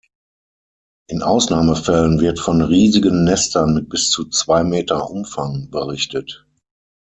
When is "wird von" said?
2.21-2.63